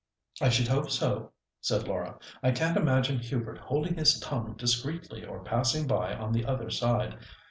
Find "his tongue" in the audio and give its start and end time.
3.97-4.55